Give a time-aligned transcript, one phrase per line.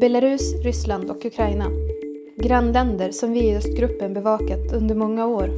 [0.00, 1.70] Belarus, Ryssland och Ukraina.
[2.36, 5.50] Grannländer som vi i östgruppen bevakat under många år.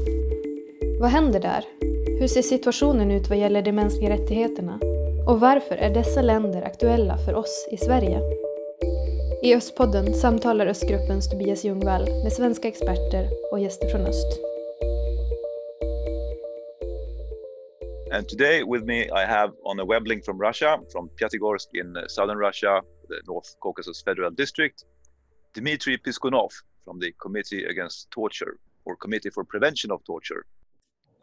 [1.01, 1.65] Vad händer där?
[2.21, 4.79] Hur ser situationen ut vad gäller de mänskliga rättigheterna?
[5.27, 8.21] Och varför är dessa länder aktuella för oss i Sverige?
[9.43, 14.41] I Östpodden samtalar Östgruppens Tobias Ljungvall med svenska experter och gäster från öst.
[18.15, 21.97] And today with me, I have on a web link from Russia, from Pyatigorsk in
[22.09, 22.83] southern Russia,
[23.13, 24.85] the North Caucasus Federal District,
[25.55, 26.53] Dmitry Piskunov
[26.85, 28.55] from the Committee Against Torture
[28.87, 30.45] or Committee for Prevention of Torture.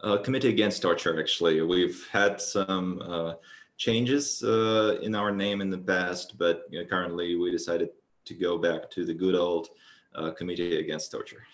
[0.02, 1.60] Uh, committee Against Torture, actually.
[1.60, 3.34] We've had some uh,
[3.76, 6.56] changes uh, in our name in the past, but
[6.88, 7.90] currently we decided
[8.28, 9.68] to go back to the good old
[10.14, 11.44] uh, Committee Against Torture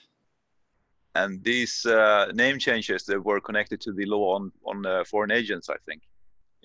[1.16, 5.32] and these uh, name changes that were connected to the law on on uh, foreign
[5.40, 6.02] agents i think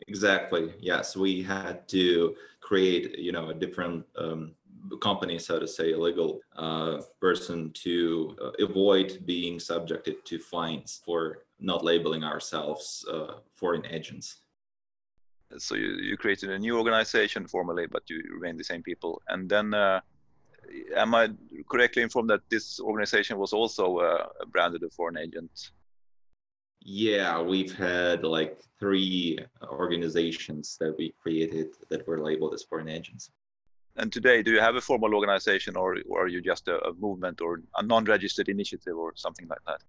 [0.07, 2.35] exactly yes we had to
[2.71, 4.41] create you know a different um,
[5.01, 7.93] company so to say a legal uh, person to
[8.43, 11.19] uh, avoid being subjected to fines for
[11.59, 14.27] not labeling ourselves uh, foreign agents
[15.57, 19.49] so you, you created a new organization formally but you remain the same people and
[19.49, 19.99] then uh,
[20.95, 21.23] am I
[21.69, 25.51] correctly informed that this organization was also uh, branded a foreign agent?
[26.83, 33.29] Yeah, we've had like three organizations that we created that were labeled as foreign agents.
[33.97, 36.93] And today, do you have a formal organization, or, or are you just a, a
[36.93, 39.81] movement or a non-registered initiative or something like that?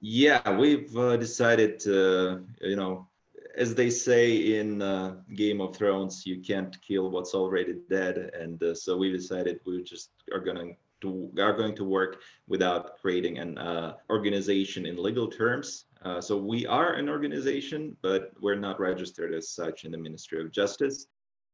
[0.00, 3.06] Yeah, we've uh, decided to, you know,
[3.56, 8.62] as they say in uh, Game of Thrones, you can't kill what's already dead, and
[8.62, 10.74] uh, so we decided we just are going to
[11.39, 15.85] are going to work without creating an uh, organization in legal terms.
[16.03, 20.39] Uh, so we are an organization, but we're not registered as such in the Ministry
[20.41, 21.07] of Justice.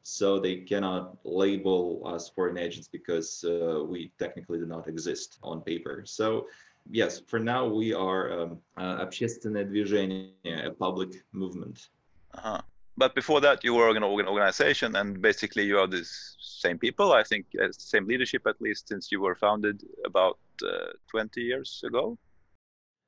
[0.04, 5.62] So they cannot label us foreign agents because uh, we technically do not exist on
[5.62, 6.04] paper.
[6.06, 6.48] So
[6.90, 11.90] yes, for now we are um, uh, общественное движение, a public movement.
[12.34, 12.62] Uh-huh.
[12.97, 16.05] But before that, you were an organization, and basically you are the
[16.41, 17.13] same people.
[17.13, 21.83] I think uh, same leadership at least since you were founded about uh, 20 years
[21.85, 22.19] ago.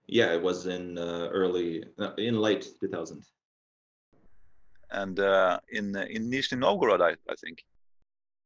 [0.06, 3.24] Yeah, it was in uh, early, uh, in late 2000.
[4.90, 7.58] And uh, in in Nizhny Novgorod, I, I think.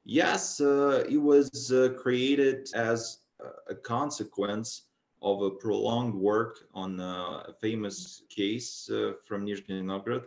[0.04, 3.20] Yes, it was created as
[3.68, 4.88] a consequence
[5.22, 10.24] of a prolonged work on a famous case uh, from Nizhny Novgorod.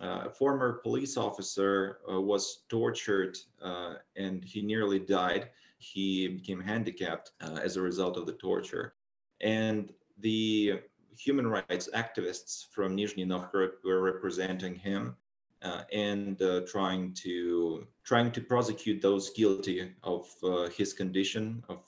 [0.00, 5.50] Uh, a former police officer uh, was tortured uh, and he nearly died.
[5.78, 8.94] He became handicapped uh, as a result of the torture.
[9.40, 10.80] And the
[11.16, 15.16] human rights activists from Nizhny Novgorod were representing him
[15.62, 20.28] uh, and trying to trying to prosecute those guilty of
[20.76, 21.84] his condition, of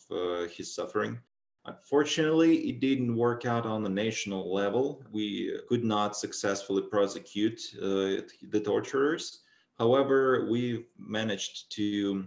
[0.51, 1.19] his suffering.
[1.67, 5.03] Unfortunately, it didn't work out on the national level.
[5.11, 9.41] We could not successfully prosecute uh, the torturers.
[9.79, 12.27] However, we managed to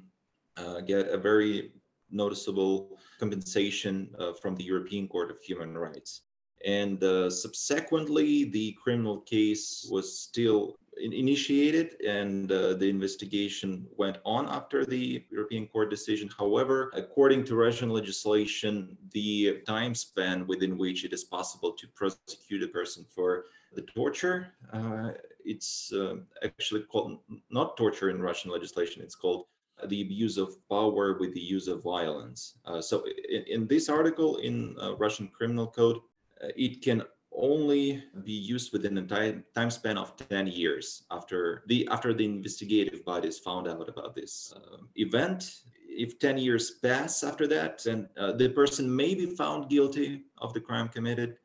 [0.58, 1.72] uh, get a very
[2.12, 6.22] noticeable compensation uh, from the European Court of Human Rights.
[6.66, 14.48] And uh, subsequently, the criminal case was still initiated and uh, the investigation went on
[14.48, 16.30] after the European Court decision.
[16.38, 22.64] However, according to Russian legislation, the time span within which it is possible to prosecute
[22.64, 25.12] a person for the torture, uh,
[25.46, 29.46] it's uh, actually called not torture in Russian legislation, it's called
[29.88, 32.56] the abuse of power with the use of violence.
[32.66, 35.98] Uh, so in, in, this article in uh, Russian criminal code,
[36.44, 37.04] uh, it can
[37.40, 42.26] only be used within a time, time span of 10 years after the after the
[42.26, 45.62] investigative bodies found out about this uh, event.
[45.88, 50.54] If 10 years pass after that then uh, the person may be found guilty of
[50.54, 51.38] the crime committed.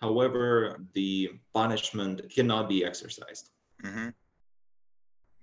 [0.00, 3.50] However the punishment cannot be exercised.
[3.84, 4.08] Mm-hmm.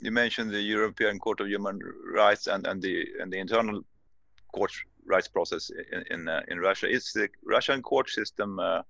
[0.06, 1.80] you mentioned the european court of human
[2.22, 3.78] rights and, and the and the internal
[4.54, 4.74] court
[5.06, 5.64] rights process
[5.94, 6.88] in in, uh, in russia.
[6.98, 8.82] Is the russian court system uh,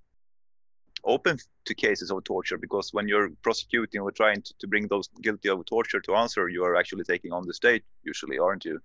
[1.03, 5.09] open to cases of torture because when you're prosecuting or trying to, to bring those
[5.21, 8.79] guilty of torture to answer, you are actually taking on the state, usually, aren't you?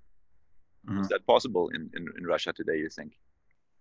[0.89, 1.03] Mm-hmm.
[1.03, 3.13] Is that possible in, in, in, Russia today, you think?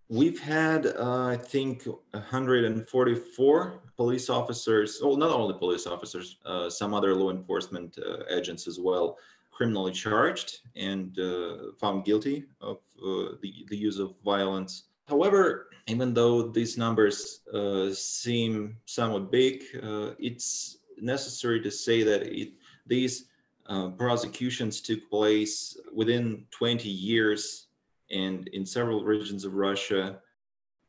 [0.10, 6.94] We've had, uh, I think, 144 police officers, well, not only police officers, uh, some
[6.94, 9.18] other law enforcement uh, agents as well,
[9.52, 14.89] criminally charged and uh, found guilty of uh, the, the use of violence.
[15.10, 22.22] However, even though these numbers uh, seem somewhat big, uh, it's necessary to say that
[22.24, 22.52] it,
[22.86, 23.26] these
[23.66, 27.68] uh, prosecutions took place within 20 years
[28.12, 30.20] and in several regions of Russia.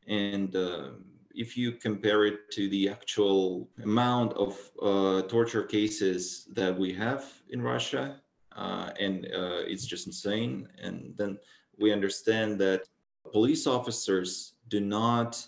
[0.07, 0.89] And uh,
[1.33, 7.25] if you compare it to the actual amount of uh, torture cases that we have
[7.49, 8.21] in Russia,
[8.55, 9.25] uh, and
[9.67, 10.67] it's just insane.
[10.79, 11.39] And then
[11.79, 12.83] we understand that
[13.31, 15.45] police officers do not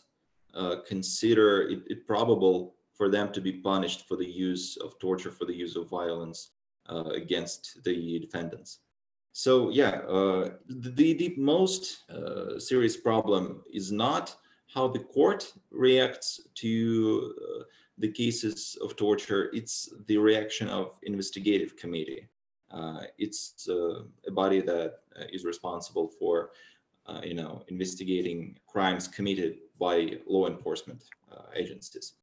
[0.54, 5.32] uh, consider it, it, probable for them to be punished for the use of torture,
[5.32, 6.52] for the use of violence
[6.90, 8.80] uh, against the defendants.
[9.32, 14.36] So yeah, uh, the, the most uh, serious problem is not
[14.68, 17.64] how the court reacts to uh,
[17.98, 22.28] the cases of torture, it's the reaction of investigative committee.
[22.72, 26.50] Uh, it's a body that is responsible for
[27.06, 32.14] uh, you know, investigating crimes committed by law enforcement uh, agencies.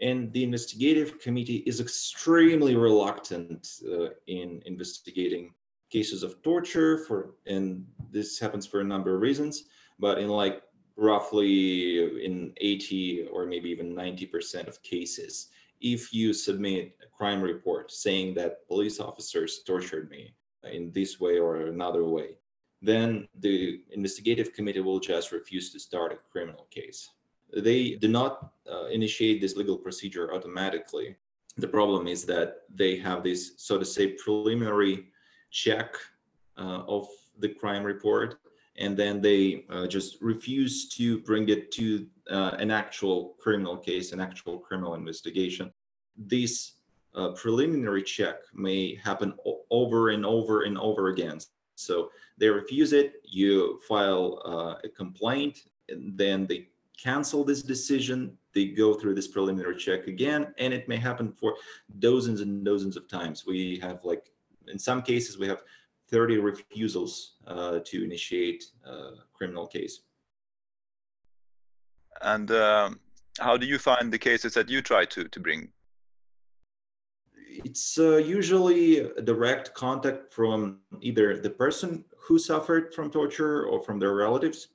[0.00, 5.52] And the investigative committee is extremely reluctant uh, in investigating
[5.90, 9.64] cases of torture for, and this happens for a number of reasons,
[9.98, 10.62] but in like
[10.96, 15.48] roughly in 80 or maybe even 90% of cases,
[15.80, 20.34] if you submit a crime report saying that police officers tortured me
[20.72, 22.36] in this way or another way,
[22.80, 27.10] then the investigative committee will just refuse to start a criminal case.
[27.56, 31.16] They do not uh, initiate this legal procedure automatically.
[31.56, 35.06] The problem is that they have this, so to say, preliminary
[35.50, 35.96] check
[36.56, 37.08] uh, of
[37.38, 38.38] the crime report,
[38.76, 44.12] and then they uh, just refuse to bring it to uh, an actual criminal case,
[44.12, 45.72] an actual criminal investigation.
[46.16, 46.74] This
[47.14, 49.34] uh, preliminary check may happen
[49.70, 51.38] over and over and over again.
[51.78, 58.36] So they refuse it, you file uh, a complaint, and then they cancel this decision,
[58.54, 61.54] they go through this preliminary check again, and it may happen for
[62.00, 63.46] dozens and dozens of times.
[63.46, 64.32] We have like,
[64.66, 65.62] in some cases, we have
[66.10, 70.00] 30 refusals uh, to initiate a criminal case.
[72.22, 72.98] And um,
[73.38, 75.68] how do you find the cases that you try to, to bring
[77.64, 83.98] it's uh, usually direct contact from either the person who suffered from torture or from
[83.98, 84.68] their relatives.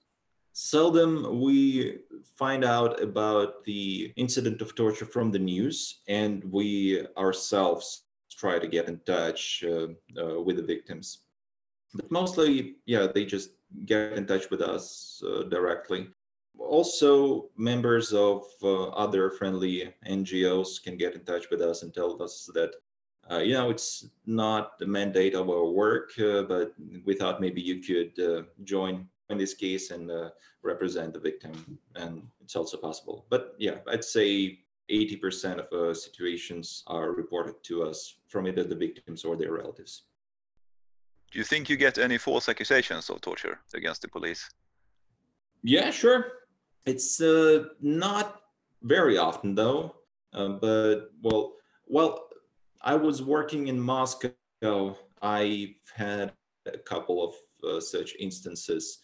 [0.53, 1.99] Seldom we
[2.35, 8.67] find out about the incident of torture from the news, and we ourselves try to
[8.67, 9.87] get in touch uh,
[10.21, 11.19] uh, with the victims.
[11.93, 13.51] But mostly, yeah, they just
[13.85, 16.09] get in touch with us uh, directly.
[16.59, 22.21] Also, members of uh, other friendly NGOs can get in touch with us and tell
[22.21, 22.71] us that,
[23.31, 26.73] uh, you know, it's not the mandate of our work, uh, but
[27.05, 30.29] we thought maybe you could uh, join in this case and uh,
[30.61, 31.79] represent the victim.
[31.95, 33.25] And it's also possible.
[33.29, 34.59] But yeah, I'd say
[34.91, 40.03] 80% of uh, situations are reported to us from either the victims or their relatives.
[41.31, 44.49] Do you think you get any false accusations of torture against the police?
[45.63, 46.42] Yeah, sure.
[46.85, 48.41] It's uh, not
[48.81, 49.95] very often though,
[50.33, 51.53] uh, but well,
[51.87, 52.27] well,
[52.81, 54.97] I was working in Moscow.
[55.21, 56.33] I've had
[56.65, 58.99] a couple of uh, such instances,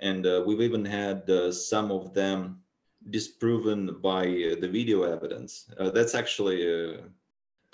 [0.00, 2.60] and uh, we've even had uh, some of them
[3.10, 5.70] disproven by uh, the video evidence.
[5.94, 7.00] that's actually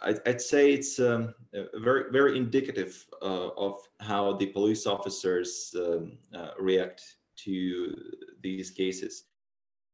[0.01, 1.35] I'd, say it's um,
[1.75, 7.03] very very indicative uh, of how the police officers um, uh, react
[7.45, 7.95] to
[8.41, 9.25] these cases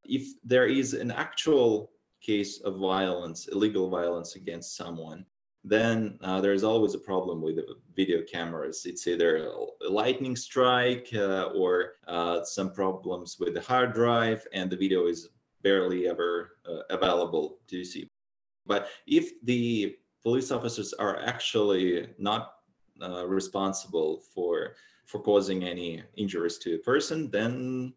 [0.04, 5.26] if there is an actual case of violence, illegal violence against someone,
[5.64, 8.84] then uh, there's always a problem with the video cameras.
[8.84, 14.70] It's either a lightning strike uh, or uh, some problems with the hard drive, and
[14.70, 15.30] the video is
[15.62, 18.06] barely ever uh, available to see.
[18.66, 22.52] But if the police officers are actually not
[23.02, 27.92] uh, responsible for for causing any injuries to a person, then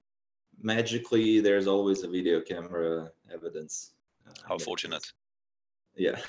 [0.62, 3.94] magically there's always a video camera evidence.
[4.28, 5.06] Uh, How fortunate.
[5.96, 6.20] Yeah.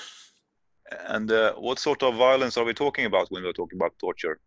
[1.07, 4.41] And uh, what sort of violence are we talking about when we're talking about torture?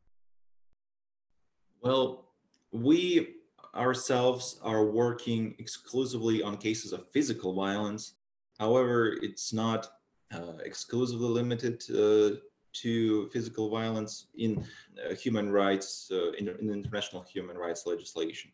[1.82, 2.32] Well,
[2.72, 3.36] we
[3.76, 8.16] ourselves are working exclusively on cases of physical violence.
[8.60, 9.88] However, it's not
[10.34, 12.38] uh, exclusively limited uh,
[12.74, 14.66] to physical violence in
[14.98, 18.52] uh, human rights, uh, in, in international human rights legislation.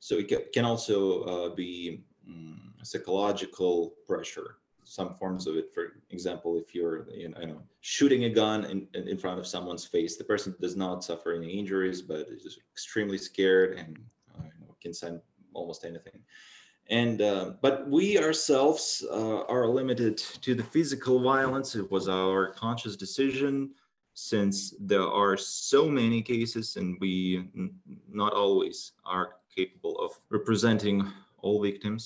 [0.00, 4.56] So it can also uh, be um, psychological pressure.
[4.84, 9.18] Some forms of it, for example, if you're you know shooting a gun in, in
[9.18, 13.76] front of someone's face, the person does not suffer any injuries, but is extremely scared
[13.76, 13.98] and
[14.38, 14.48] uh,
[14.80, 15.20] can sign
[15.52, 16.20] almost anything.
[16.88, 21.74] And uh, but we ourselves uh, are limited to the physical violence.
[21.74, 23.72] It was our conscious decision
[24.14, 27.46] since there are so many cases and we
[28.10, 30.96] not always are capable of representing
[31.42, 32.02] all victims.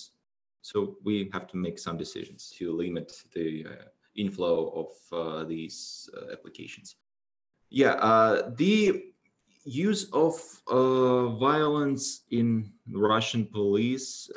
[0.63, 3.85] So we have to make some decisions to limit the uh,
[4.25, 6.97] inflow of uh, these uh, applications.
[7.71, 9.05] Yeah, uh, the
[9.65, 10.35] use of
[11.39, 12.73] violence in
[13.13, 14.31] Russian police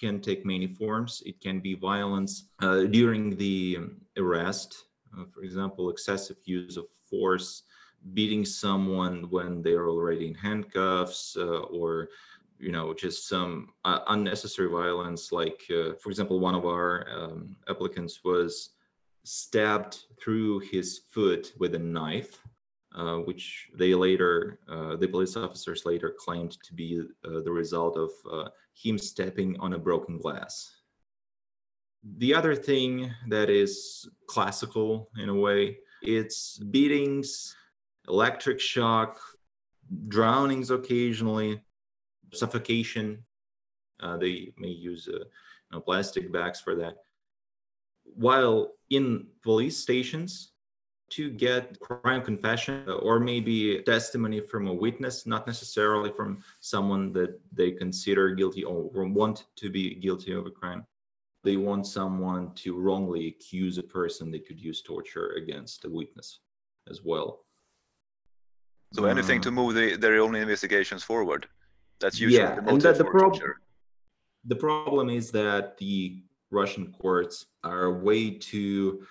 [0.00, 1.22] can take many forms.
[1.24, 2.32] It can be violence
[2.90, 3.78] during the
[4.16, 4.70] arrest
[5.32, 7.62] for example, excessive use of force,
[8.14, 12.08] beating someone when they're already in handcuffs, uh, or
[12.62, 15.32] you know, just some uh, unnecessary violence.
[15.32, 18.70] Like, uh, for example, one of our um, applicants was
[19.24, 22.38] stabbed through his foot with a knife,
[22.94, 28.10] uh, which they later, uh, the police officers later claimed to be the result of
[28.74, 30.70] him stepping on a broken glass.
[32.18, 37.56] The other thing that is classical in a way, it's beatings,
[38.08, 39.20] electric shock,
[40.08, 41.62] drownings occasionally,
[42.32, 43.24] suffocation.
[44.00, 45.24] Uh, they may use uh, you
[45.72, 46.96] know, plastic bags for that.
[48.04, 50.50] While in police stations,
[51.10, 57.38] to get crime confession or maybe testimony from a witness, not necessarily from someone that
[57.52, 60.86] they consider guilty or want to be guilty of a crime
[61.44, 66.40] they want someone to wrongly accuse a person they could use torture against a witness
[66.90, 67.44] as well
[68.92, 71.46] so anything uh, to move the, their own investigations forward
[72.02, 73.38] that's usually yeah, the and that the, prob-
[74.44, 79.06] the problem is that the russian courts are way too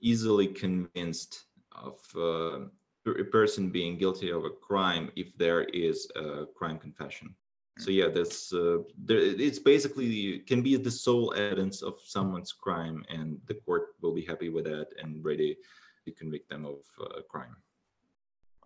[0.00, 2.60] easily convinced of uh,
[3.06, 7.34] a person being guilty of a crime if there is a crime confession.
[7.78, 13.04] So yeah that's uh, there, it's basically can be the sole evidence of someone's crime
[13.08, 15.56] and the court will be happy with that and ready
[16.04, 17.56] to convict them of uh, crime.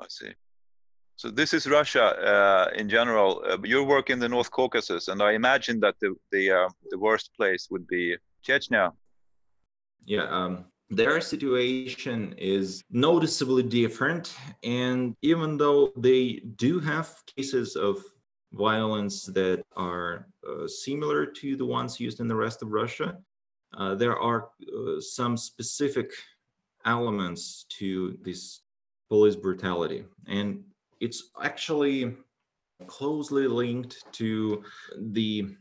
[0.00, 0.32] I see
[1.16, 5.22] so this is russia uh, in general uh, your work in the north caucasus and
[5.22, 8.16] i imagine that the the, uh, the worst place would be
[8.46, 8.92] chechnya
[10.04, 17.96] yeah um, their situation is noticeably different and even though they do have cases of
[18.54, 23.18] violence that are uh, similar to the ones used in the rest of Russia.
[23.76, 26.10] Uh, there are uh, some specific
[26.84, 28.60] elements to this
[29.08, 30.62] police brutality, and
[31.00, 32.16] it's actually
[32.86, 34.62] closely linked to
[34.98, 35.56] the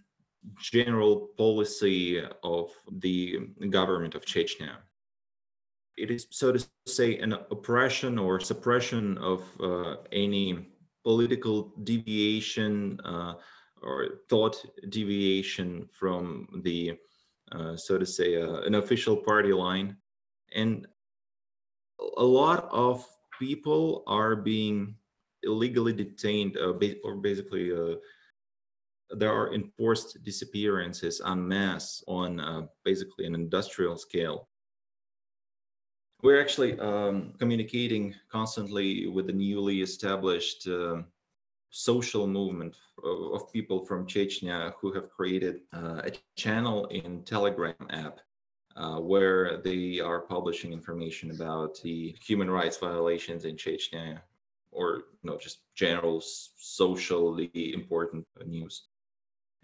[0.59, 4.75] general policy of the government of Chechnya.
[5.95, 10.67] It is, so to say, an oppression or suppression of uh, any
[11.03, 13.35] political deviation uh,
[13.81, 16.97] or thought deviation from the,
[17.51, 19.97] uh, so to say, uh, an official party line.
[20.55, 20.87] And
[22.17, 23.05] a lot of
[23.39, 24.95] people are being
[25.43, 26.73] illegally detained, uh,
[27.03, 27.95] or basically, uh,
[29.11, 34.47] there are enforced disappearances en masse on uh, basically an industrial scale.
[36.21, 41.01] We're actually um, communicating constantly with the newly established uh,
[41.69, 47.75] social movement of, of, people from Chechnya who have created uh, a channel in Telegram
[47.89, 48.19] app
[48.77, 54.21] uh, where they are publishing information about the human rights violations in Chechnya
[54.73, 58.87] or you know just general socially important news.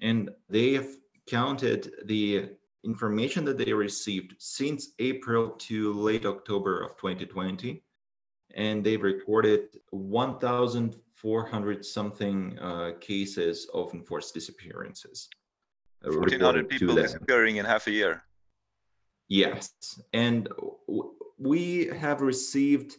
[0.01, 0.87] And they have
[1.27, 2.49] counted the
[2.83, 7.83] information that they received since April to late October of 2020.
[8.55, 15.29] And they've recorded 1,400 something uh, cases of enforced disappearances.
[16.03, 18.23] 1,400 people disappearing in half a year.
[19.27, 19.71] Yes.
[20.13, 20.47] And
[21.37, 22.97] we have received,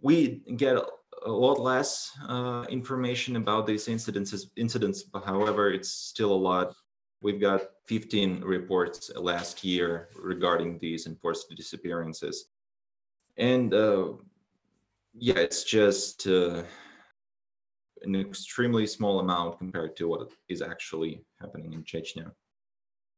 [0.00, 0.76] we get
[1.24, 6.74] a lot less uh, information about these incidences, incidents, but however, it's still a lot
[7.20, 12.46] We've got 15 reports last year regarding these enforced disappearances.
[13.36, 14.12] And uh,
[15.14, 16.62] yeah, it's just uh,
[18.02, 22.30] an extremely small amount compared to what is actually happening in Chechnya.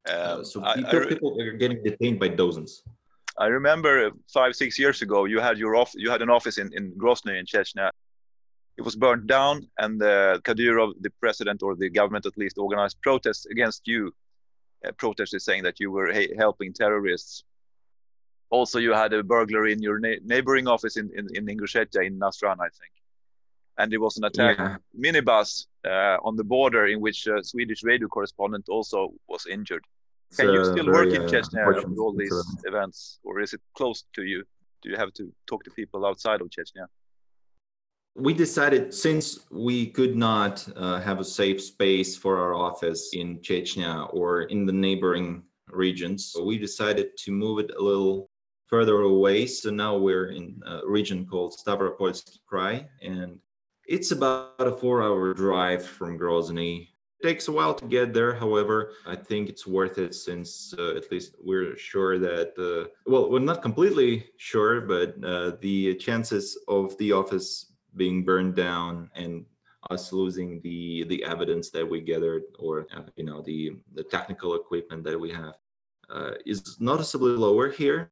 [0.09, 2.83] Uh, um, so people, I, I, people are getting detained by dozens.
[3.41, 6.71] I remember five, six years ago, you had your off, you had an office in,
[6.75, 7.91] in Grozny in Chechnya,
[8.77, 13.01] it was burned down, and uh, Kadyrov, the president or the government at least, organized
[13.03, 14.15] protests against you.
[14.87, 17.45] Uh, protesters saying that you were helping terrorists.
[18.49, 22.19] Also, you had a burglary in your na- neighboring office in, in, in Ingushetia in
[22.19, 22.93] Nazran, I think.
[23.77, 24.77] And there was an attack yeah.
[24.99, 29.85] minibus uh, on the border in which a Swedish radio correspondent also was injured.
[30.37, 32.35] Can you still work in uh, Chechnya with all these
[32.65, 34.45] events, or is it close to you?
[34.83, 36.87] do you have to talk to people outside of Chechnya?
[38.17, 43.39] We decided since we could not uh, have a safe space for our office in
[43.39, 48.29] Chechnya or in the neighboring regions, we decided to move it a little
[48.67, 49.47] further away.
[49.47, 53.39] So now we're in a region called Stavropolsky Krai, and
[53.87, 56.89] it's about a four-hour drive from Grozny.
[57.23, 58.35] Takes a while to get there.
[58.35, 63.31] However, I think it's worth it since uh, at least we're sure that, uh, well,
[63.31, 69.45] we're not completely sure, but uh, the chances of the office being burned down and
[69.91, 74.55] us losing the the evidence that we gathered or uh, you know the the technical
[74.55, 75.55] equipment that we have
[76.11, 78.11] uh, is noticeably lower here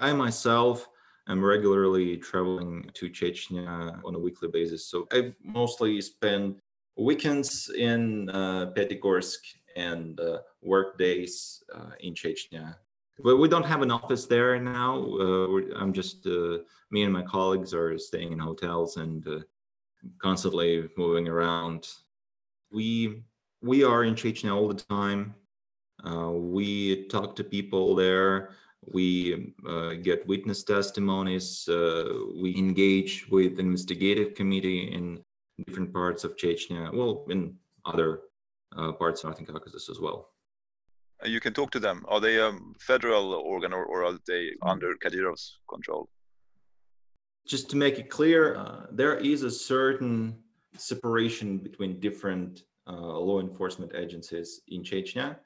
[0.00, 0.88] I myself
[1.28, 4.86] am regularly traveling to Chechnya on a weekly basis.
[4.86, 6.56] So I mostly spend
[6.96, 9.38] weekends in uh, Pyatigorsk
[9.76, 12.76] and uh, work days uh, in Chechnya.
[13.22, 15.04] But we don't have an office there now.
[15.04, 16.58] Uh, I'm just, uh,
[16.90, 19.40] me and my colleagues are staying in hotels and uh,
[20.18, 21.88] constantly moving around.
[22.72, 23.22] We,
[23.62, 25.34] we are in Chechnya all the time.
[26.02, 28.50] We talk to people there
[28.86, 29.52] we
[30.02, 35.22] get witness testimonies we engage with investigative committee in
[35.64, 36.92] different parts of chechnya.
[36.92, 38.20] Well in other
[38.76, 40.30] uh, parts of northern caucasus as well.
[41.22, 42.04] Uh, you can talk to them.
[42.08, 46.08] Are they a federal organ or, or are they under kadyrov's control?
[47.46, 50.38] Just to make it clear uh, there is a certain
[50.76, 55.36] separation between different uh, law enforcement agencies in chechnya.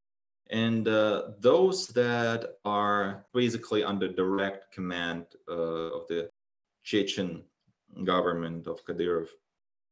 [0.51, 6.29] And uh, those that are basically under direct command uh, of the
[6.83, 7.45] Chechen
[8.05, 9.29] government of Kadyrov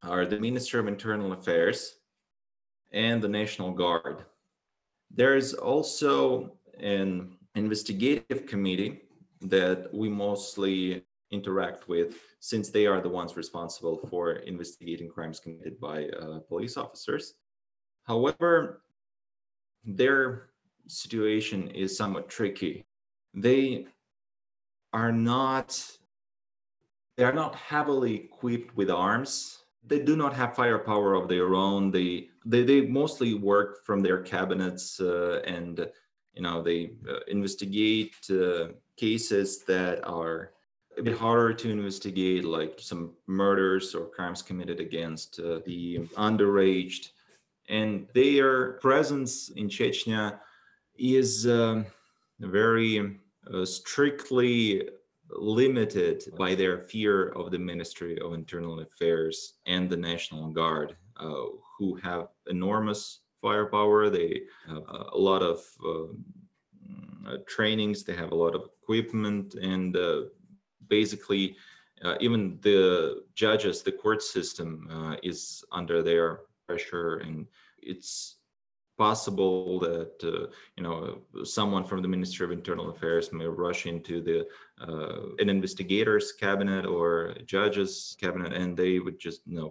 [0.02, 1.96] are the Ministry of Internal Affairs
[2.92, 4.24] and the National Guard.
[5.10, 9.02] There is also an investigative committee
[9.42, 15.80] that we mostly interact with since they are the ones responsible for investigating crimes committed
[15.80, 17.34] by uh, police officers.
[18.04, 18.82] However,
[19.84, 20.50] their
[20.86, 22.84] situation is somewhat tricky.
[23.34, 23.86] They
[24.92, 25.98] are not
[27.16, 29.61] they are not heavily equipped with arms.
[29.84, 31.90] They do not have firepower of their own.
[31.90, 35.86] They they, they mostly work from their cabinets uh, and
[36.34, 40.52] you know they uh, investigate uh, cases that are
[40.98, 47.08] a bit harder to investigate, like some murders or crimes committed against uh, the underaged
[47.68, 50.38] and their presence in Chechnya
[50.98, 51.86] is um,
[52.40, 53.18] very
[53.52, 54.88] uh, strictly
[55.30, 61.44] limited by their fear of the Ministry of Internal Affairs and the National Guard, uh,
[61.78, 64.10] who have enormous firepower.
[64.10, 66.24] They have a lot of um,
[67.26, 70.22] uh, trainings, they have a lot of equipment, and uh,
[70.88, 71.56] basically,
[72.04, 77.46] uh, even the judges, the court system uh, is under their pressure and
[77.78, 78.36] it's
[79.06, 80.96] possible that uh, you know
[81.58, 84.38] someone from the Ministry of Internal Affairs may rush into the
[84.86, 87.08] uh, an investigator's cabinet or
[87.40, 89.70] a judge's cabinet, and they would just you know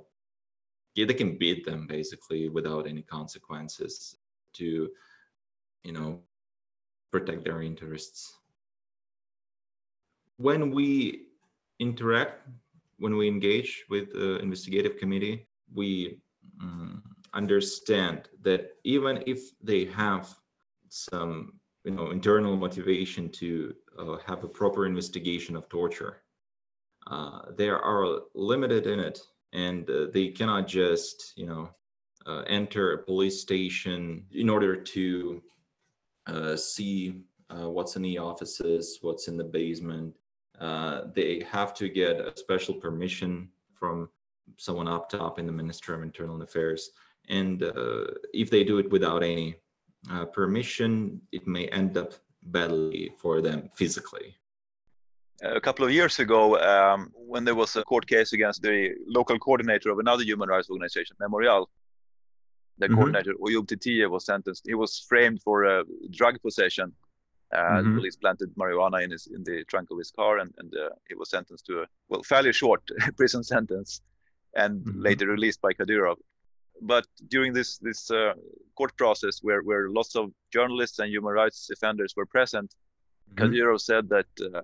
[0.96, 4.18] yeah, they can beat them basically without any consequences
[4.60, 4.90] to
[5.88, 6.10] you know
[7.14, 8.20] protect their interests.
[10.48, 11.28] When we
[11.80, 12.36] interact,
[13.04, 16.20] when we engage with the investigative committee, we
[16.62, 20.34] um, understand that even if they have
[20.90, 26.22] some you know internal motivation to uh, have a proper investigation of torture
[27.08, 29.22] uh, they are limited in it.
[29.54, 31.70] And uh, they cannot just you know
[32.26, 35.42] uh, enter a police station in order to
[36.28, 40.16] uh, see uh, what's in the offices what's in the basement.
[41.16, 44.10] They have to get a special permission from
[44.58, 46.92] someone up top in the ministry of internal affairs
[47.30, 49.56] and uh, if they do it without any
[50.10, 54.36] uh, permission, it may end up badly for them physically.
[55.44, 59.40] A couple of years ago, um, when there was a court case against the local
[59.40, 61.70] coordinator of another human rights organization, Memorial,
[62.78, 62.96] the mm-hmm.
[62.96, 64.64] coordinator Oyub Titiev was sentenced.
[64.68, 66.94] He was framed for uh, drug possession.
[67.54, 67.90] Uh, mm-hmm.
[67.90, 70.90] The police planted marijuana in his in the trunk of his car, and, and uh,
[71.10, 72.82] he was sentenced to a well fairly short
[73.18, 74.02] prison sentence,
[74.56, 75.02] and mm-hmm.
[75.02, 76.18] later released by Kadyrov
[76.82, 78.34] but during this this uh,
[78.76, 83.44] court process where where lots of journalists and human rights defenders were present mm-hmm.
[83.44, 84.62] Kadyrov said that uh,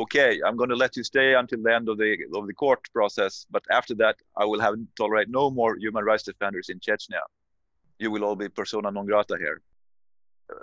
[0.00, 2.80] okay I'm going to let you stay until the end of the of the court
[2.92, 7.22] process but after that I will have tolerate no more human rights defenders in Chechnya.
[7.98, 9.60] You will all be persona non grata here.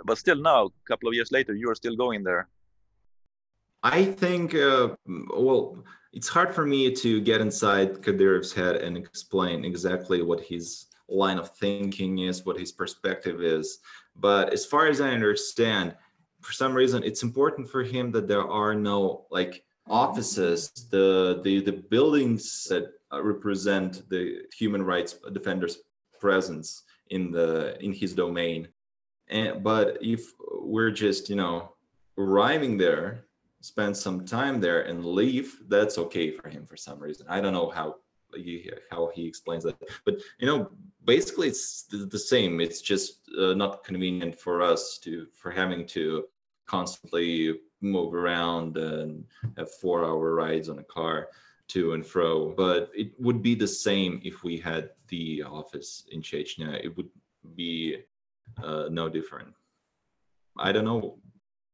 [0.04, 2.48] But still now a couple of years later you are still going there.
[3.82, 5.84] I think, uh, well,
[6.16, 11.36] it's hard for me to get inside Kadyrov's head and explain exactly what his line
[11.36, 13.80] of thinking is, what his perspective is.
[14.16, 15.94] But as far as I understand,
[16.40, 21.60] for some reason, it's important for him that there are no like offices, the the
[21.60, 25.80] the buildings that uh, represent the human rights defenders'
[26.18, 28.68] presence in the in his domain.
[29.28, 31.74] And but if we're just you know
[32.16, 33.25] arriving there
[33.66, 37.26] spend some time there and leave, that's okay for him for some reason.
[37.28, 37.96] I don't know how
[38.34, 40.70] he, how he explains that, but you know,
[41.04, 42.60] basically it's the same.
[42.60, 46.24] It's just uh, not convenient for us to for having to
[46.66, 49.24] constantly move around and
[49.56, 51.28] have four-hour rides on a car
[51.68, 52.54] to and fro.
[52.64, 56.84] But it would be the same if we had the office in Chechnya.
[56.84, 57.10] It would
[57.54, 57.98] be
[58.62, 59.52] uh, no different.
[60.58, 61.18] I don't know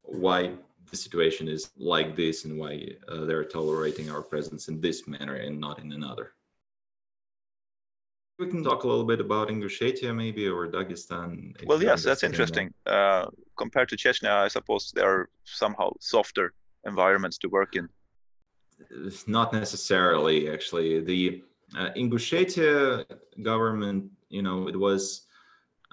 [0.03, 0.53] why
[0.93, 5.37] the situation is like this and why uh, they're tolerating our presence in this manner
[5.37, 6.33] and not in another.
[8.39, 11.57] We can talk a little bit about Ingushetia maybe or Dagestan.
[11.67, 12.73] Well, yes, that's interesting.
[12.87, 13.27] Uh,
[13.57, 16.53] compared to Chechnya, I suppose there are somehow softer
[16.87, 17.89] environments to work in.
[19.27, 21.01] Not necessarily, actually.
[21.01, 21.43] The
[21.79, 23.07] uh, Ingushetia
[23.43, 25.27] government, you know, it was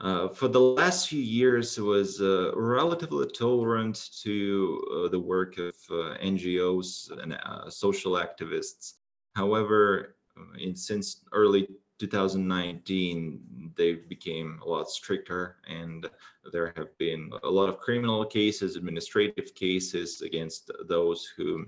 [0.01, 5.57] uh, for the last few years it was uh, relatively tolerant to uh, the work
[5.57, 8.93] of uh, NGOs and uh, social activists.
[9.35, 10.15] However,
[10.57, 11.67] in, since early
[11.99, 16.09] 2019, they became a lot stricter, and
[16.53, 21.65] there have been a lot of criminal cases, administrative cases against those who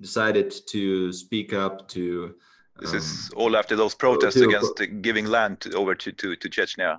[0.00, 2.34] decided to speak up to.
[2.80, 6.48] This um, is all after those protests to, against giving land over to, to, to
[6.48, 6.98] Chechnya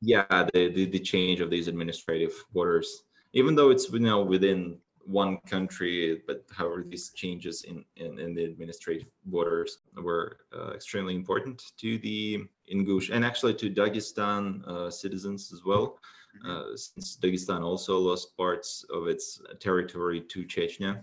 [0.00, 4.78] yeah the, the, the change of these administrative borders even though it's you know within
[5.04, 11.14] one country but however these changes in in, in the administrative borders were uh, extremely
[11.14, 15.98] important to the ingush and actually to dagestan uh, citizens as well
[16.44, 16.50] mm-hmm.
[16.50, 21.02] uh, since dagestan also lost parts of its territory to chechnya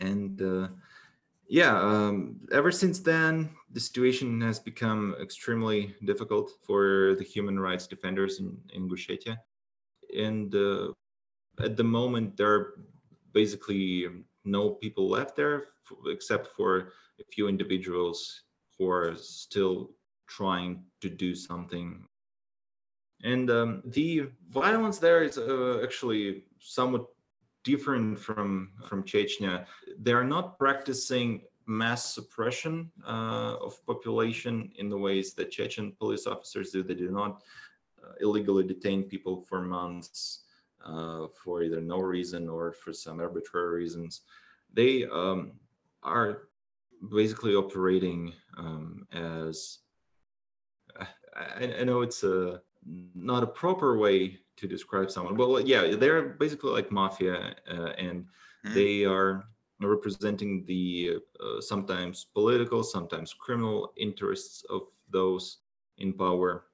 [0.00, 0.68] and uh,
[1.48, 7.86] yeah, um, ever since then, the situation has become extremely difficult for the human rights
[7.86, 9.38] defenders in, in Ingushetia.
[10.16, 10.92] And uh,
[11.62, 12.74] at the moment, there are
[13.32, 14.06] basically
[14.44, 15.64] no people left there
[16.06, 18.42] except for a few individuals
[18.78, 19.90] who are still
[20.26, 22.04] trying to do something.
[23.24, 27.06] And um, the violence there is uh, actually somewhat
[27.64, 29.66] different from from Chechnya.
[30.00, 36.26] They are not practicing mass suppression uh, of population in the ways that Chechen police
[36.26, 36.82] officers do.
[36.82, 37.42] They do not
[38.02, 40.44] uh, illegally detain people for months
[40.84, 44.22] uh, for either no reason or for some arbitrary reasons.
[44.72, 45.52] They um,
[46.02, 46.48] are
[47.10, 49.78] basically operating um, as
[51.36, 52.60] I, I, know it's a
[53.14, 55.36] not a proper way to describe someone.
[55.36, 58.74] Well, yeah, they're basically like mafia, uh, and mm-hmm.
[58.74, 59.48] they are
[59.80, 65.58] representing the uh, sometimes political, sometimes criminal interests of those
[65.98, 66.64] in power.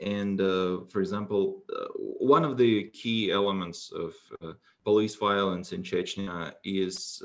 [0.00, 4.52] And uh, for example, uh, one of the key elements of uh,
[4.84, 7.22] police violence in Chechnya is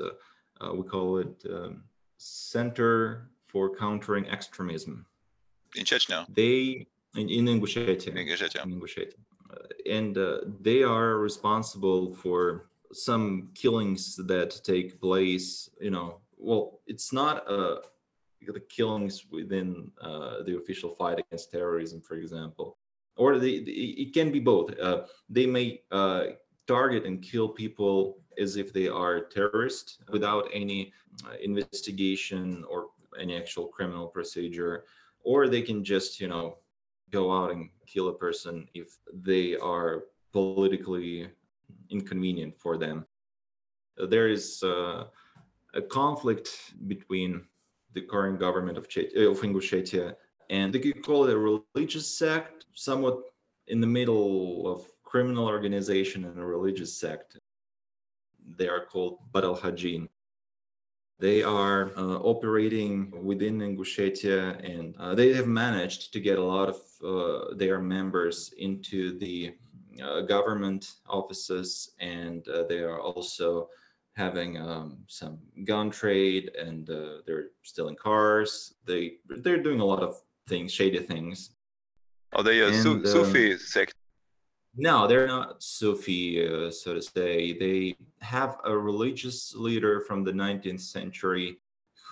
[0.60, 1.84] uh, we call it um,
[2.18, 5.06] Center for Countering Extremism.
[5.74, 6.26] In Chechnya?
[6.34, 8.08] They in, in Ingushetia.
[8.08, 8.64] In Ingushetia.
[8.64, 9.14] In Ingushetia.
[9.90, 10.16] And
[10.60, 17.76] they are responsible for some killings that take place you know well it's not uh
[18.52, 22.78] the killings within uh, the official fight against terrorism for example
[23.16, 24.78] or the it can be both.
[24.78, 26.24] Uh, they may uh,
[26.66, 30.92] target and kill people as if they are terrorists without any
[31.24, 34.84] uh, investigation or any actual criminal procedure
[35.24, 36.58] or they can just you know
[37.10, 41.28] go out and kill a person if they are politically
[41.90, 43.06] inconvenient for them.
[43.96, 45.04] There is uh,
[45.74, 47.46] a conflict between
[47.94, 50.14] the current government of, Chet- of Ingushetia
[50.50, 53.18] and they could call it a religious sect, somewhat
[53.68, 57.38] in the middle of criminal organization and a religious sect.
[58.56, 59.58] They are called Batal
[61.18, 66.68] They are uh, operating within Ingushetia and uh, they have managed to get a lot
[66.68, 69.54] of uh, their members into the
[70.02, 73.68] uh, government offices, and uh, they are also
[74.14, 78.74] having um, some gun trade, and uh, they're stealing cars.
[78.84, 81.50] They they're doing a lot of things, shady things.
[82.34, 83.94] Are they a and, Su- Sufi sect?
[84.76, 87.56] No, they're not Sufi, uh, so to say.
[87.58, 91.58] They have a religious leader from the 19th century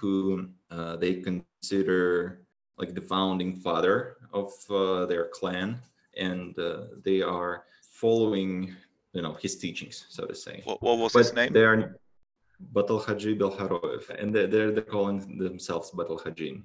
[0.00, 2.40] who uh, they consider
[2.78, 5.78] like the founding father of uh, their clan,
[6.16, 8.74] and uh, they are following,
[9.12, 10.62] you know, his teachings, so to say.
[10.64, 11.52] What, what was But his name?
[11.52, 11.98] They are
[12.72, 16.62] Batal Haji Belkhoroev, and they're, they're, calling themselves Batal Hajin.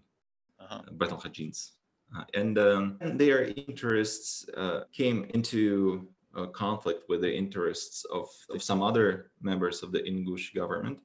[0.60, 0.82] Uh-huh.
[0.98, 1.72] Batal Hajins.
[2.16, 6.08] Uh, and um, their interests uh, came into
[6.54, 10.98] conflict with the interests of, of some other members of the Ingush government.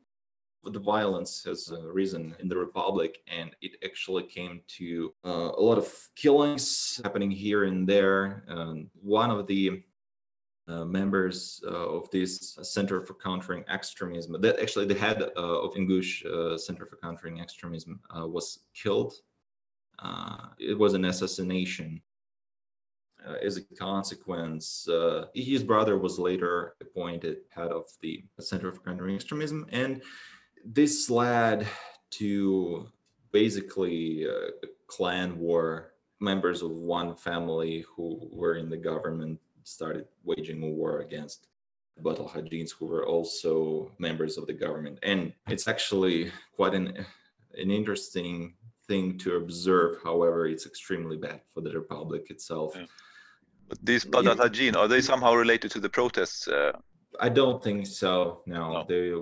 [0.65, 5.61] The violence has uh, risen in the republic, and it actually came to uh, a
[5.61, 8.45] lot of killings happening here and there.
[8.49, 9.83] Um, one of the
[10.69, 16.87] uh, members of this Center for Countering Extremism, that actually the head of Ingush Center
[16.87, 19.15] for Countering Extremism was killed.
[19.99, 22.01] Uh, it was an assassination.
[23.27, 28.81] Uh, as a consequence, uh, his brother was later appointed head of the Center for
[28.81, 30.03] Countering Extremism, and
[30.65, 31.67] this led
[32.11, 32.87] to
[33.33, 34.51] basically a
[34.87, 35.93] clan war.
[36.21, 41.49] Members of one family who were in the government started waging a war against
[42.03, 44.99] Batal Hajins, who were also members of the government.
[45.03, 47.05] And it's actually quite an,
[47.57, 48.55] an interesting
[48.89, 49.99] thing to observe.
[50.03, 52.73] However, it's extremely bad for the republic itself.
[52.77, 52.87] Yeah.
[53.69, 54.11] But these Yeah.
[54.13, 56.49] Badatagin, are they somehow related to the protests?
[56.49, 56.73] Uh,
[57.21, 58.43] I don't think so.
[58.47, 58.85] No, No.
[58.89, 59.13] they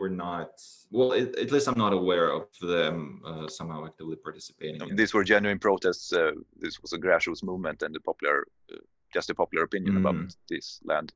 [0.00, 0.50] were not.
[0.90, 4.80] Well, it, at least I'm not aware of them uh, somehow actively participating.
[4.90, 6.12] in these were genuine protests.
[6.12, 6.32] Uh,
[6.64, 8.76] this was a grassroots movement and the popular, uh,
[9.12, 10.36] just a popular opinion about Mm.
[10.48, 11.12] this land.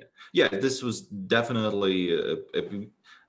[0.00, 0.08] yeah
[0.40, 0.48] yeah.
[0.66, 0.96] this was
[1.36, 2.62] definitely uh, uh,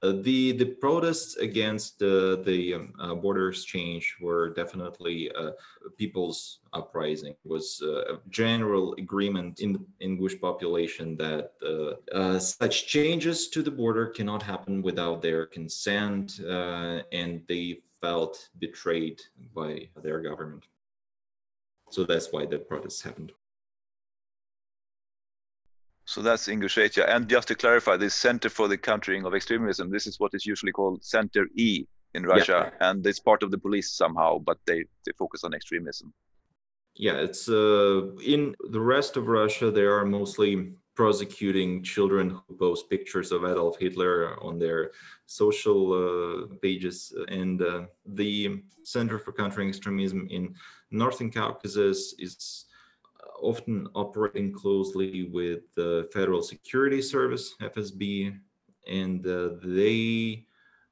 [0.01, 5.51] the the protests against uh, the um, uh, borders change were definitely uh,
[5.97, 7.31] people's uprising.
[7.31, 13.47] It was uh, a general agreement in the Ingush population that uh, uh, such changes
[13.49, 19.21] to the border cannot happen without their consent uh, and they felt betrayed
[19.53, 20.65] by their government.
[21.89, 23.31] So that's why the protests happened
[26.05, 27.09] So that's Ingushetia.
[27.09, 30.45] And just to clarify, this Center for the Countering of Extremism, this is what is
[30.45, 34.85] usually called Center E in Russia, and it's part of the police somehow, but they,
[35.05, 36.13] they focus on extremism.
[36.95, 42.89] Yeah, it's uh, in the rest of Russia, they are mostly prosecuting children who post
[42.89, 44.91] pictures of Adolf Hitler on their
[45.25, 47.13] social uh, pages.
[47.27, 50.55] And uh, the Center for Countering Extremism in
[50.91, 52.64] Northern Caucasus is
[53.45, 58.37] often operating closely with the Federal Security Service, FSB,
[58.87, 60.45] and uh, they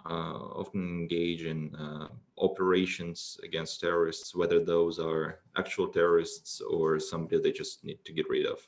[0.09, 7.41] uh, often engage in uh, operations against terrorists, whether those are actual terrorists or somebody
[7.41, 8.59] they just need to get rid of.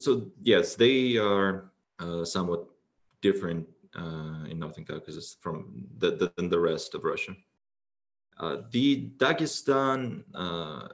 [0.00, 1.70] So, yes, they are
[2.24, 2.66] somewhat
[3.20, 7.34] different uh, in Northern Caucasus from the, the, than the rest of Russia.
[8.38, 10.88] Uh, the Dagestan uh,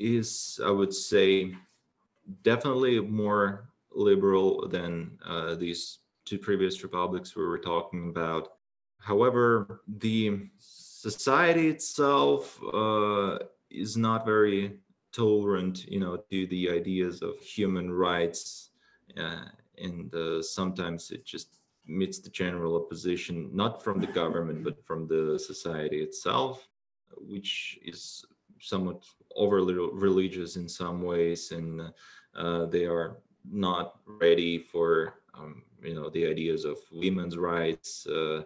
[0.00, 1.54] is, I would say,
[2.42, 8.52] definitely more liberal than uh, these two previous republics we were talking about.
[8.98, 13.38] However, the society itself uh,
[13.70, 14.78] is not very
[15.12, 18.70] tolerant, you know, to the ideas of human rights,
[19.16, 19.46] uh,
[19.78, 25.08] and uh, sometimes it just meets the general opposition, not from the government but from
[25.08, 26.68] the society itself,
[27.16, 28.24] which is
[28.60, 29.02] somewhat
[29.36, 31.92] overly religious in some ways, and
[32.34, 33.18] uh, they are
[33.50, 38.42] not ready for um, you know the ideas of women's rights uh,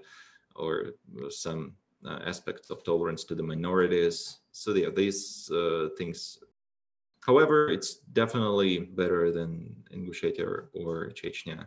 [0.57, 0.93] or
[1.31, 1.73] some
[2.07, 4.39] uh, aspects of tolerance to the minorities.
[4.53, 6.39] So yeah, these uh, things.
[7.21, 11.67] However, it's definitely better than Ingushetia or, or Chechnya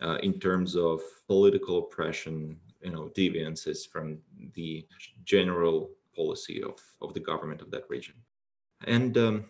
[0.00, 4.18] uh, in terms of political oppression, you know, deviances from
[4.54, 4.86] the
[5.24, 8.14] general policy of, of the government of that region.
[8.86, 9.44] And um,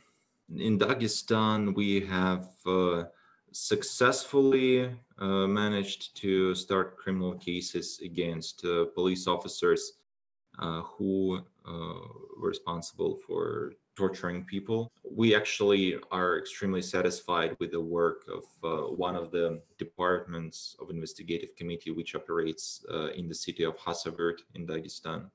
[0.57, 3.05] in Dagestan, we have uh,
[3.53, 9.93] successfully uh, managed to start criminal cases against uh, police officers
[10.59, 11.71] uh, who uh,
[12.39, 14.91] were responsible for torturing people.
[15.11, 20.91] We actually are extremely satisfied with the work of uh, one of the departments of
[20.91, 25.31] investigative committee which operates in the city of Khasavyurt in Dagestan.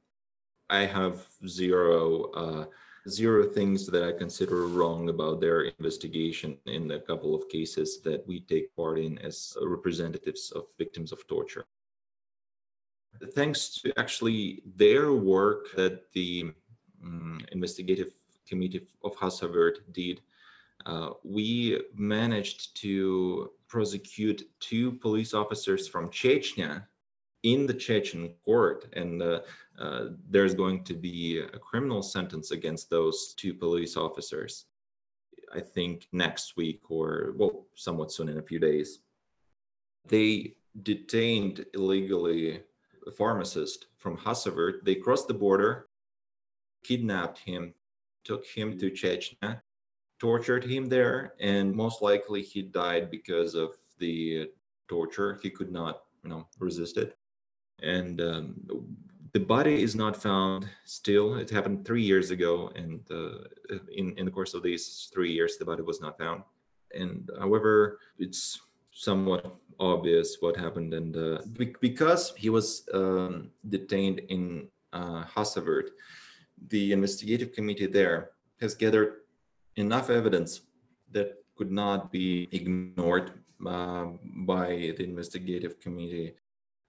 [0.70, 2.68] I have zero
[3.10, 8.26] zero things that I consider wrong about their investigation in a couple of cases that
[8.28, 11.65] we take part in as representatives of victims of torture.
[13.34, 16.52] Thanks to actually their work that the
[17.04, 18.12] um, investigative
[18.48, 20.22] committee of Khasavyurt did,
[20.86, 26.86] uh, we managed to prosecute two police officers from Chechnya
[27.43, 29.41] in the Chechen court, and uh,
[29.80, 34.65] uh, there's going to be a criminal sentence against those two police officers.
[35.54, 39.00] I think next week or well, somewhat soon in a few days.
[40.08, 42.62] They detained illegally
[43.06, 44.84] a pharmacist from Khasavyurt.
[44.84, 45.88] They crossed the border,
[46.84, 47.73] kidnapped him,
[48.23, 49.62] took him to Chechnya,
[50.19, 54.50] tortured him there, and most likely he died because of the
[54.88, 55.39] torture.
[55.41, 57.17] He could not, you know, resist it.
[57.82, 58.56] And um,
[59.34, 61.36] the body is not found still.
[61.36, 65.58] It happened three years ago, and uh, in in the course of these three years,
[65.58, 66.44] the body was not found.
[66.94, 68.60] And however, it's
[68.92, 69.44] somewhat
[69.80, 75.90] obvious what happened, and uh, be- because he was um, detained in uh, Khasavyurt,
[76.70, 79.22] the investigative committee there has gathered
[79.76, 80.62] enough evidence
[81.12, 83.32] that could not be ignored
[83.66, 84.06] uh,
[84.46, 86.34] by the investigative committee,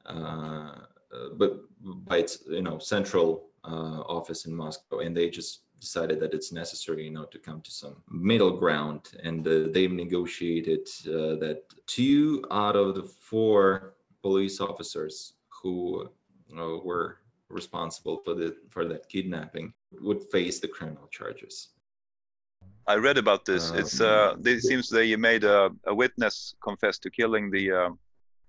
[0.08, 1.60] but
[2.06, 6.52] by its you know central uh, office in Moscow, and they just decided that it's
[6.52, 11.62] necessary you know to come to some middle ground, and uh, they've negotiated uh, that
[11.86, 16.08] two out of the four police officers who
[16.84, 17.18] were
[17.50, 21.68] responsible for the for that kidnapping would face the criminal charges.
[22.86, 23.70] I read about this.
[23.70, 27.72] it's uh, it seems they you made a, a witness confess to killing the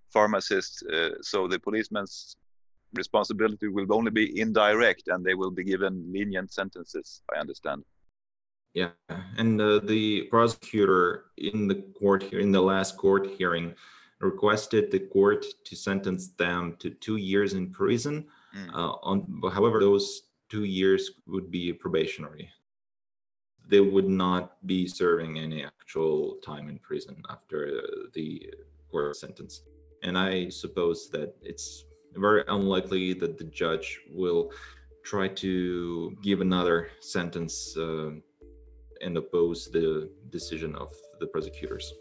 [0.09, 2.35] uh, pharmacist, uh, so the policeman's
[2.93, 7.21] responsibility will only be indirect, and they will be given lenient sentences.
[7.33, 7.83] I understand.
[8.73, 8.91] Yeah,
[9.37, 13.73] and uh, the prosecutor in the court here in the last court hearing
[14.19, 18.27] requested the court to sentence them to two years in prison.
[18.55, 18.97] Mm.
[19.03, 22.49] on, however, those two years would be probationary
[23.69, 27.81] they would not be serving any actual time in prison after
[28.13, 28.51] the
[28.91, 29.61] court sentence.
[30.03, 31.85] And I suppose that it's
[32.15, 34.51] very unlikely that the judge will
[35.03, 38.11] try to give another sentence uh,
[39.01, 41.93] and oppose the decision of the prosecutors.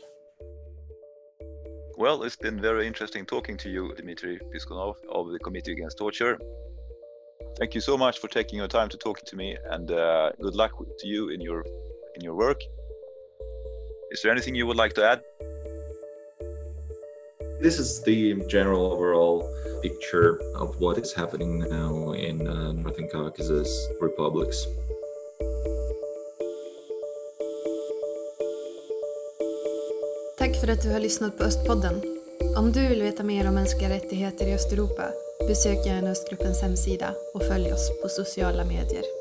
[1.97, 6.39] Well, it's been very interesting talking to you, Dmitry Piskunov of the Committee Against Torture.
[7.59, 10.55] Thank you so much for taking your time to talk to me, and uh, good
[10.55, 11.65] luck to you in your
[12.15, 12.61] in your work.
[14.13, 15.23] Is there anything you would like to add?
[17.63, 19.43] This is the general overall
[19.83, 23.69] picture of what is happening now in uh, Northern Caucasus
[24.01, 24.67] republics.
[30.39, 32.01] Tack för att du har lyssnat på Östpodden.
[32.57, 35.13] Om du vill veta mer om mänskliga rättigheter i Östeuropa
[35.49, 39.18] Besök gärna Östgruppens hemsida och följ oss på sociala medier.